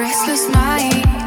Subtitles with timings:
[0.00, 1.25] restless minds,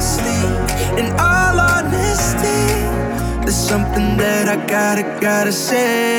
[0.00, 2.64] my sleeve, in all honesty,
[3.44, 6.16] there's something that I gotta, gotta say.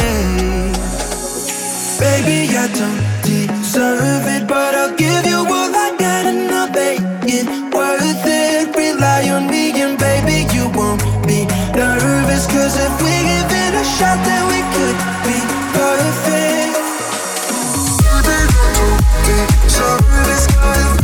[1.97, 7.01] Baby, I don't deserve it, but I'll give you all I got and I'll make
[7.25, 8.75] it worth it.
[8.75, 12.45] Rely on me, and baby, you won't be nervous.
[12.53, 15.37] Cause if we give it a shot, then we could be
[15.73, 16.77] perfect.
[17.49, 17.97] If we
[19.25, 19.49] give
[20.95, 21.00] it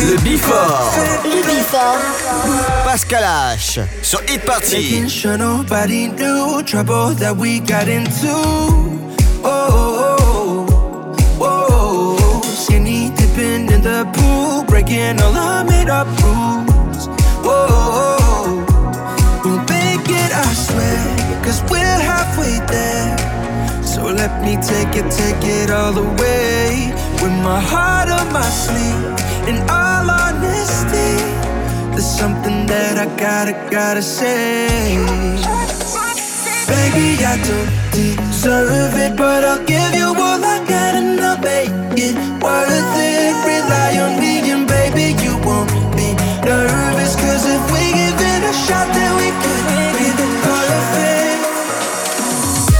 [0.00, 0.92] Le Before.
[1.24, 1.98] Le Before.
[2.84, 3.80] Pascal H.
[4.02, 4.76] Sur Hit Party.
[4.76, 8.32] Making sure nobody knew trouble that we got into.
[9.44, 11.06] Oh, oh,
[11.38, 12.40] oh, oh.
[12.42, 17.08] Skinny dipping in the pool, breaking all our made up rules.
[17.44, 19.42] Oh, oh, oh.
[19.44, 23.84] We'll make it, I swear, cause we're halfway there.
[23.84, 26.90] So let me take it, take it all away.
[27.22, 29.20] With my heart on my sleeve
[29.50, 29.89] and I
[32.00, 34.96] there's something that I gotta, gotta say.
[36.64, 41.68] Baby, I don't deserve it, but I'll give you all I got and I'll make
[42.00, 43.36] it worth it.
[43.44, 47.16] Rely on me and baby, you won't be nervous.
[47.20, 51.40] Cause if we give it a shot, then we could be the perfect.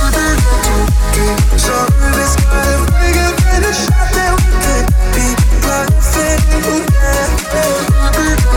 [0.00, 4.86] Baby, I don't deserve it, but if we give it a shot, then we could
[5.12, 5.28] be
[5.60, 6.40] perfect.
[6.88, 8.49] Yeah.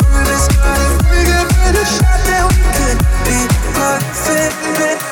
[0.00, 3.38] Rubik's Cube, figure out a shot that we could be
[3.74, 5.11] perfect.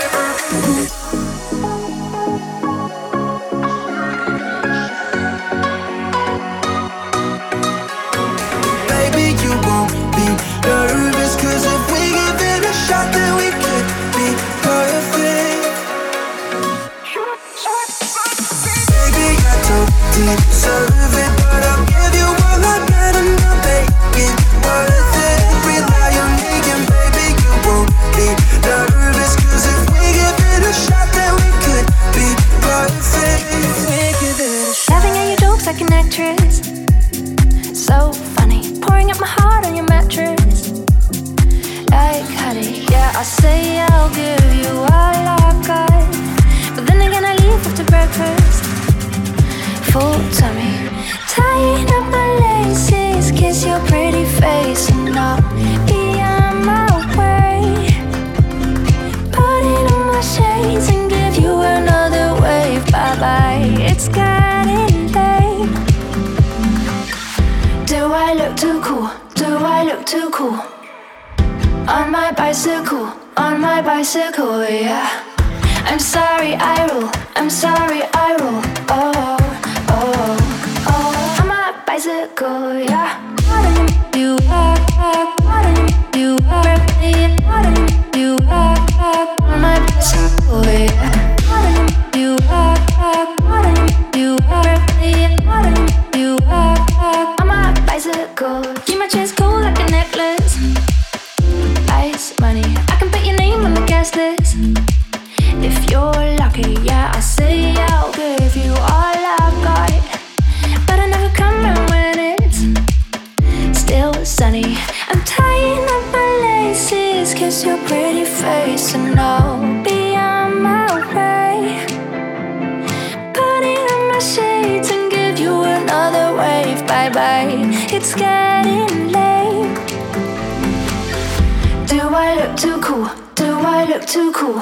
[133.41, 134.61] do I look too cool?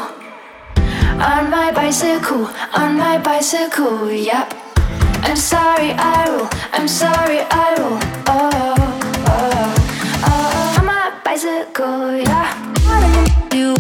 [1.30, 4.54] On my bicycle, on my bicycle, yep.
[5.26, 7.98] I'm sorry I roll, I'm sorry I roll,
[8.34, 8.76] oh, oh,
[9.34, 9.74] oh,
[10.30, 10.78] oh.
[10.78, 12.54] On my bicycle, yeah.
[12.86, 13.00] What
[13.50, 13.76] do you do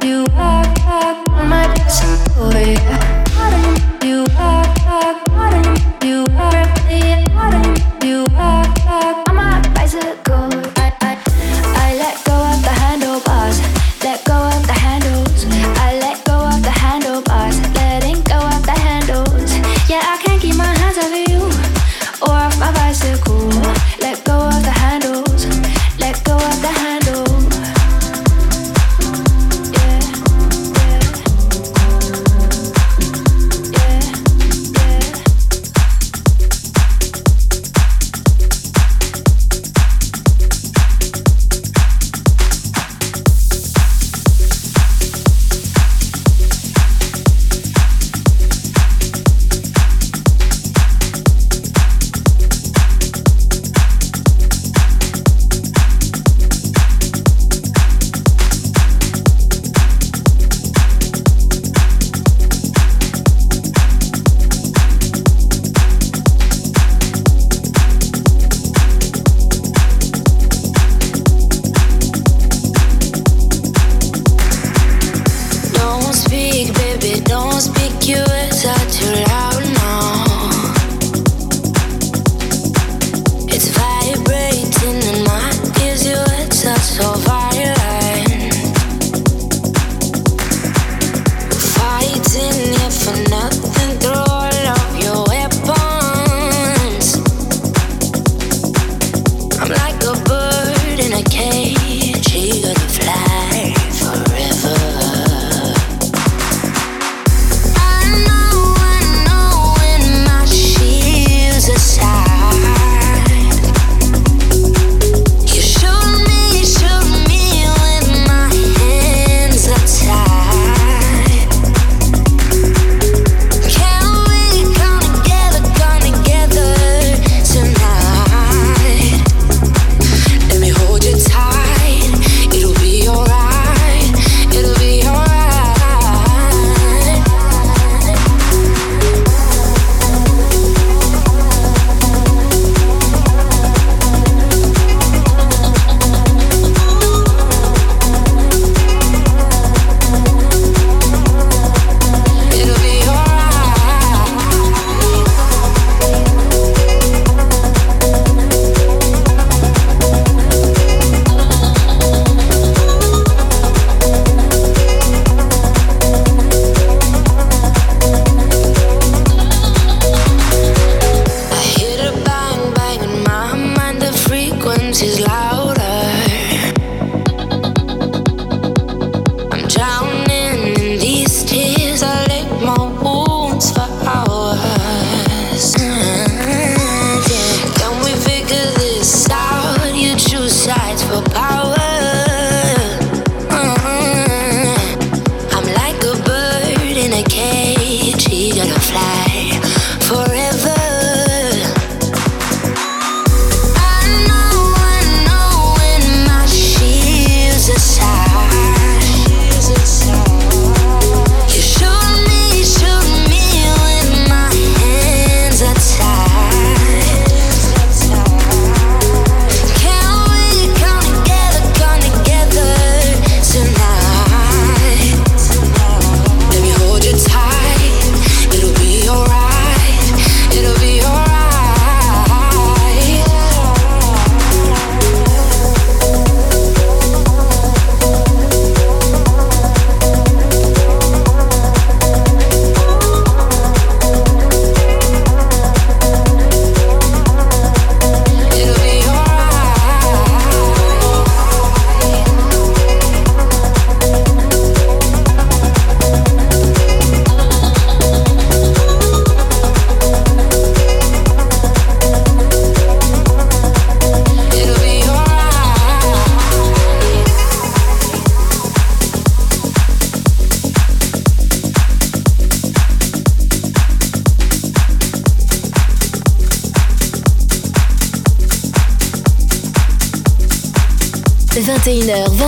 [0.00, 0.26] do?
[0.46, 3.07] On my bicycle, yeah.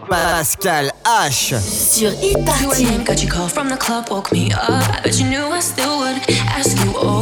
[0.00, 0.08] Pascal.
[0.08, 1.54] Pascal H.
[1.60, 2.86] Sur Hit Party.
[3.48, 4.68] From the club, woke me up.
[4.68, 6.20] I bet you knew I still would
[6.56, 7.21] ask you all.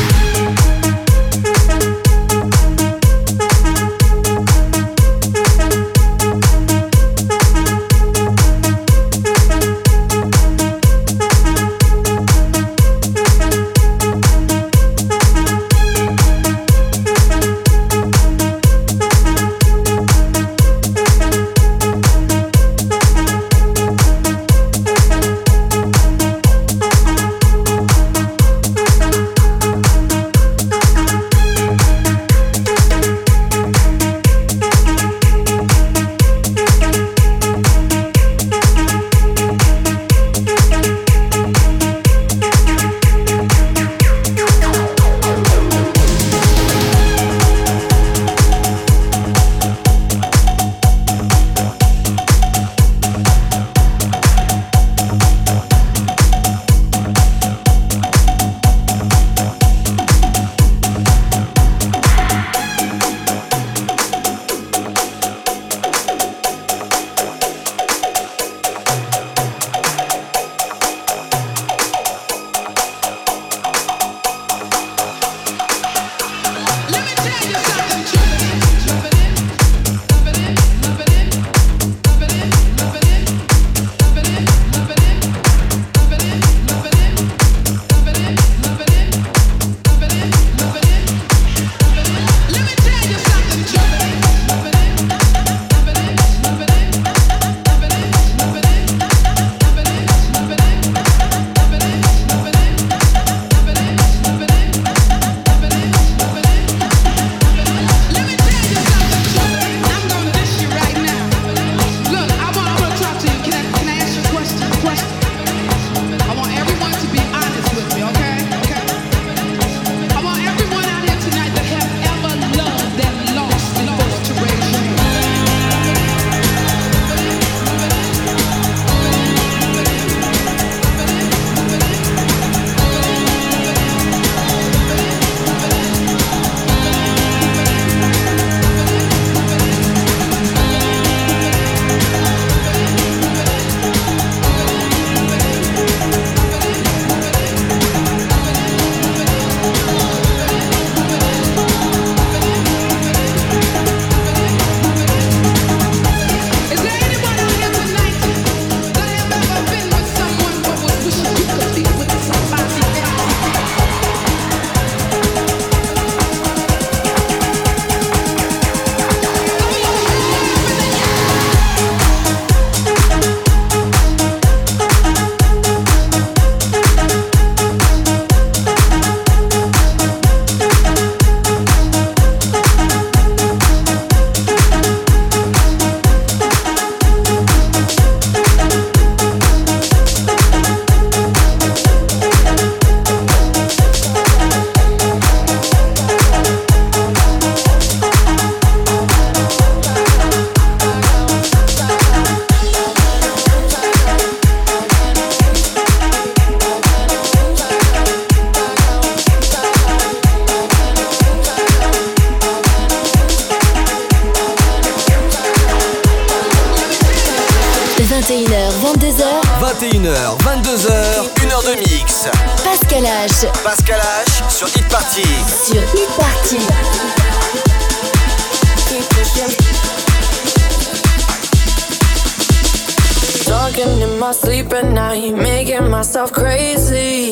[233.71, 237.31] Talking in my sleep at night, making myself crazy.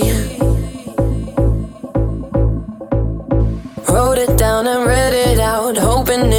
[3.89, 6.38] Wrote it down and read it out, hoping it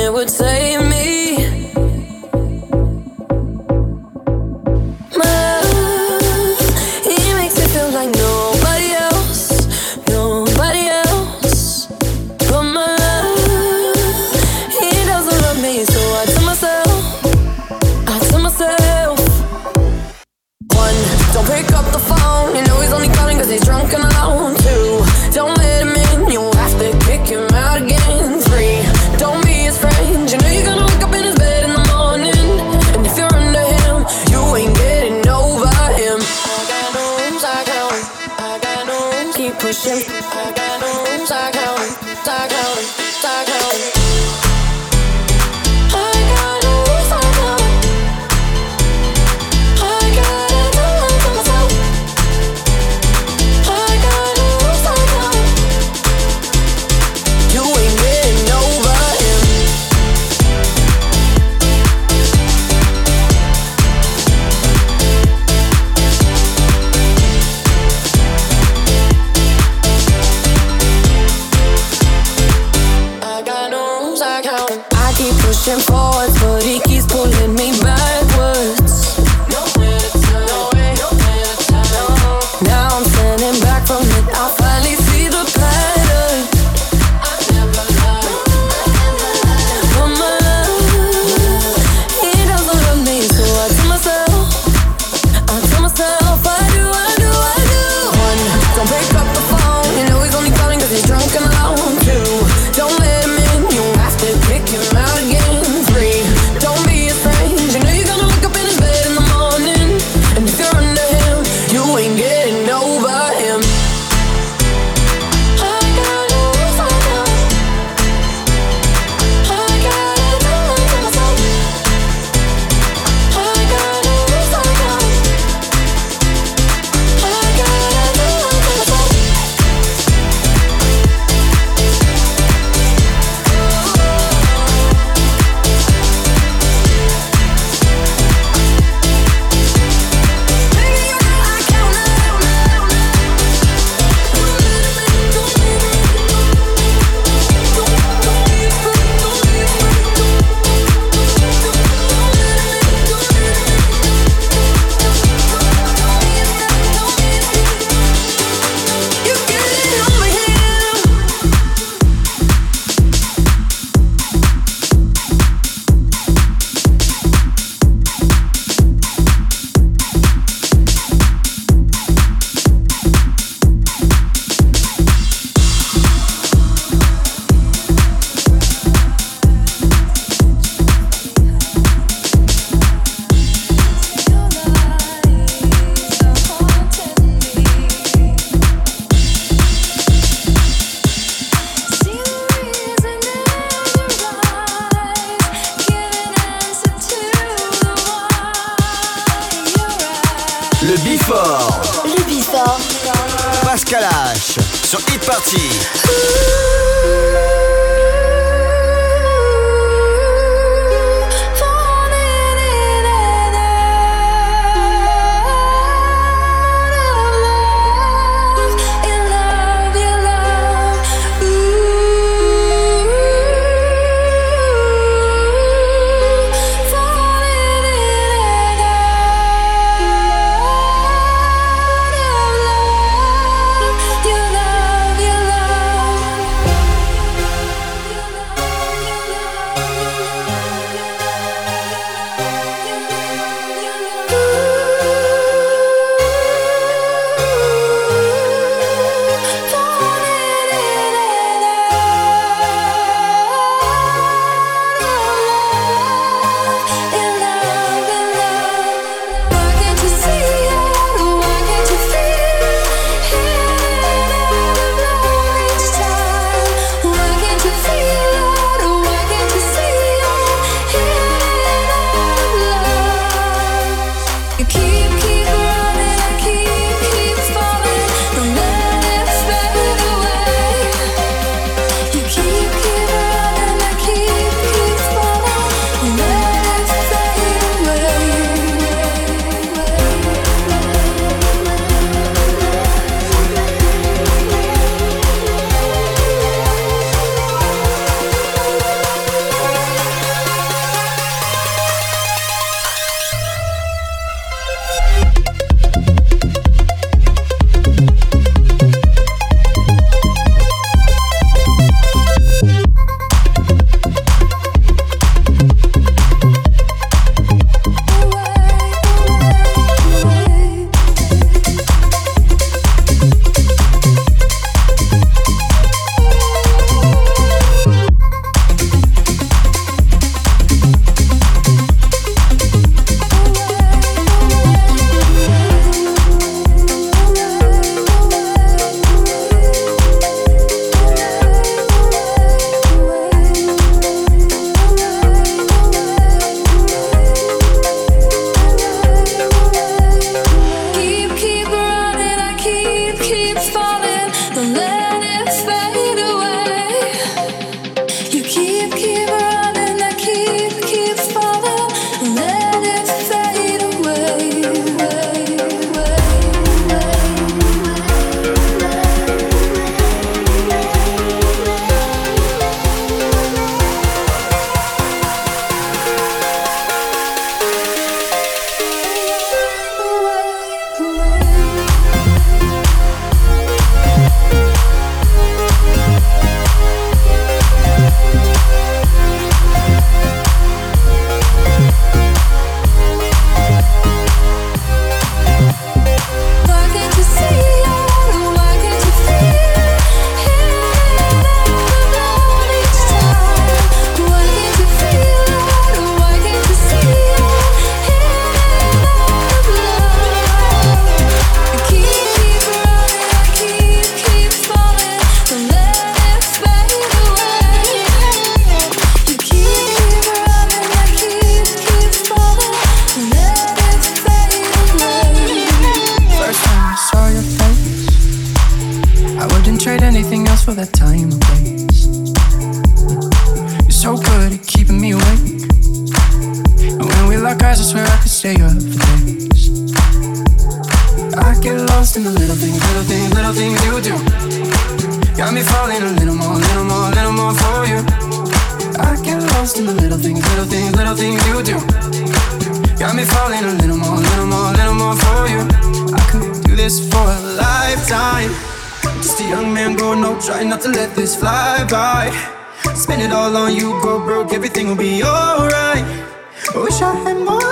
[466.72, 467.69] 不想和你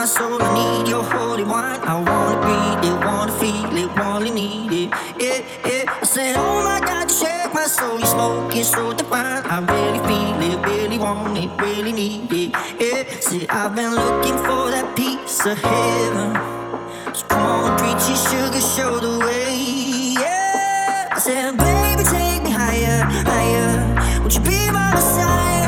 [0.00, 1.78] my soul, I need your holy wine.
[1.82, 4.88] I wanna breathe it, wanna feel it, wanna need it.
[5.20, 6.00] Yeah, yeah.
[6.02, 9.42] I said, oh my God, you shake my soul, you smoking so divine.
[9.54, 12.50] I really feel it, really want it, really need it.
[12.80, 16.32] Yeah, see, I've been looking for that piece of heaven.
[17.14, 19.52] So come on, preach your sugar, show the way.
[20.24, 24.22] Yeah, I said, baby, take me higher, higher.
[24.22, 25.59] Would you be my side?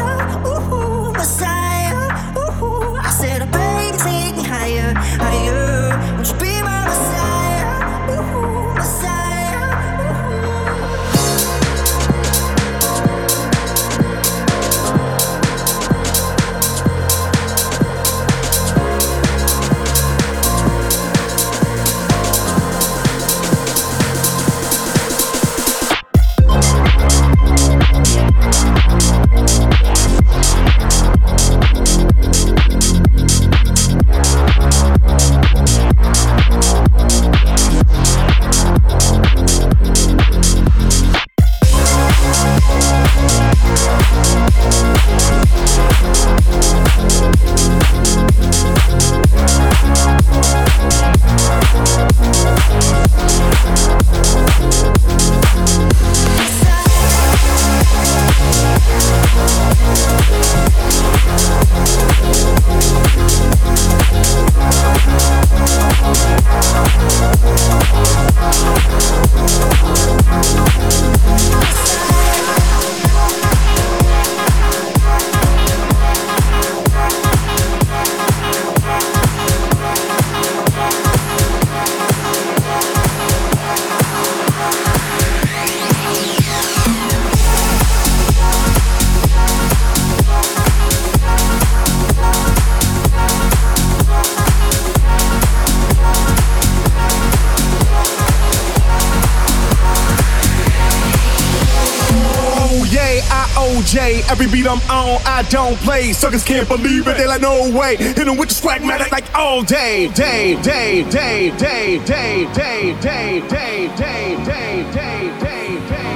[103.94, 106.12] I Every beat I'm on, I don't play.
[106.12, 107.16] Suckers can't believe it.
[107.18, 107.96] They like no way.
[107.96, 112.94] Hit 'em with the swag matter like all day, day, day, day, day, day, day,
[112.94, 116.12] day, day, day, day, day, day, day, day.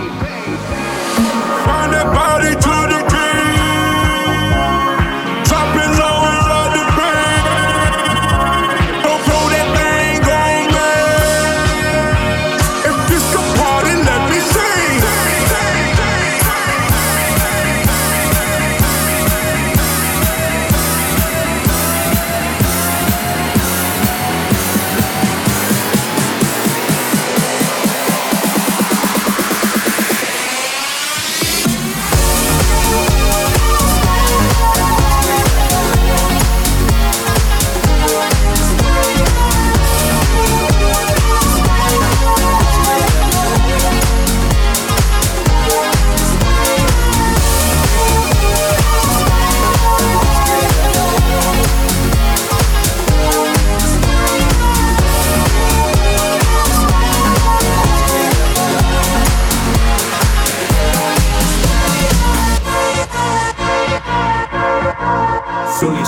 [1.66, 2.54] Find that body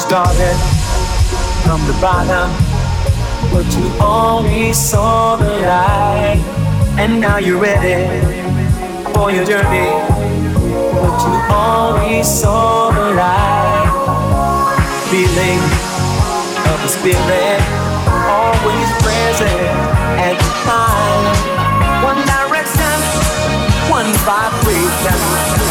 [0.09, 0.57] started
[1.65, 2.49] from the bottom,
[3.53, 6.41] but you only saw the light.
[6.97, 8.09] And now you're ready
[9.13, 9.91] for your journey,
[10.97, 13.93] but you only saw the light.
[15.11, 15.61] Feeling
[16.73, 17.61] of the spirit,
[18.33, 19.61] always present
[20.25, 21.25] the time.
[22.03, 22.97] One direction,
[23.93, 25.68] one vibration.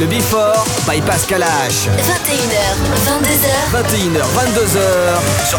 [0.00, 1.88] Le Before by Pascal H.
[1.98, 2.72] 21h,
[3.04, 3.50] 22h.
[3.70, 5.58] 21h, 22h sur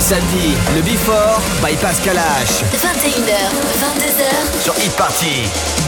[0.00, 2.64] Samedi, le Before by Pascal H.
[2.72, 3.48] 21h,
[3.78, 4.60] 22h.
[4.60, 5.87] Sur Hit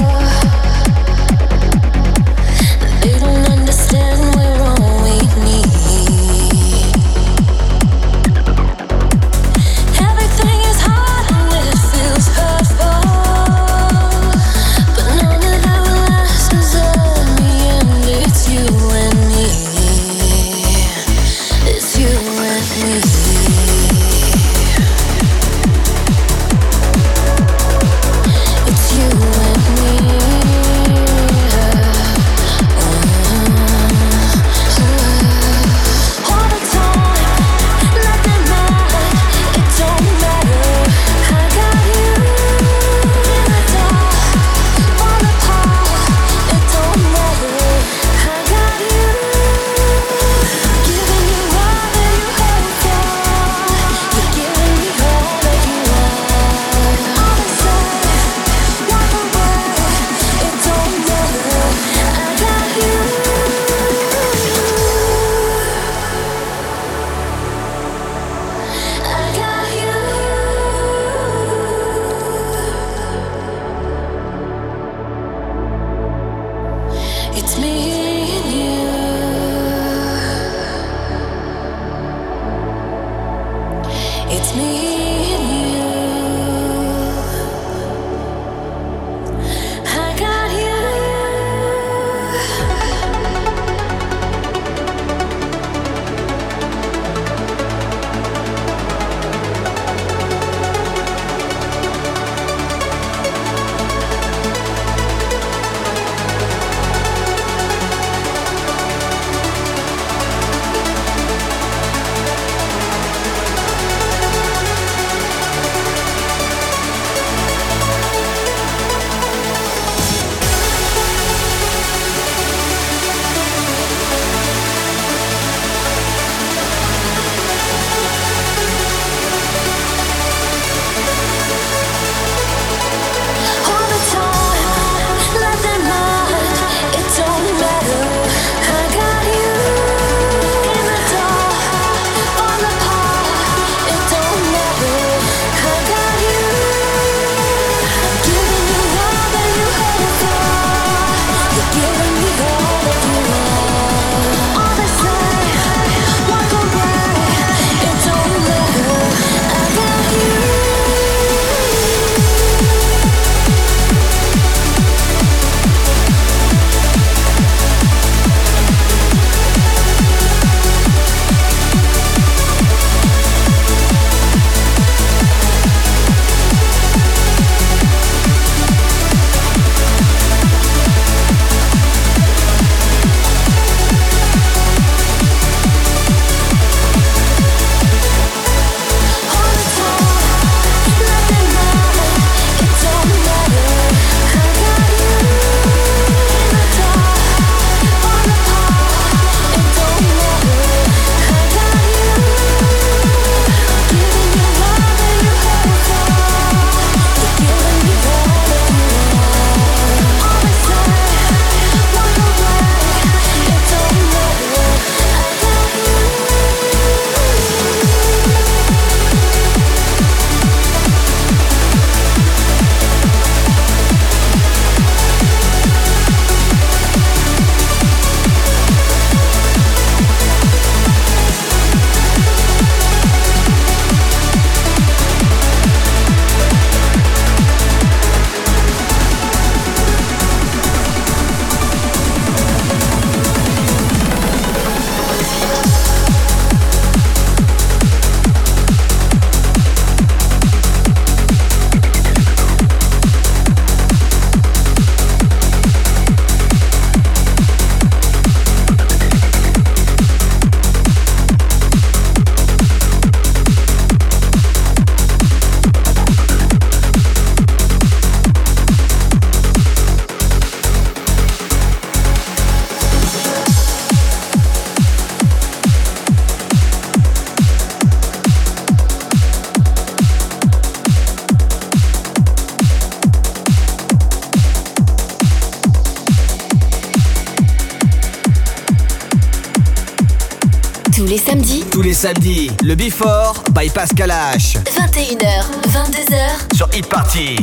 [292.01, 294.57] Samedis, le Before by Pascal H.
[294.65, 296.55] 21h, 22h.
[296.57, 297.35] Sur Hit Party.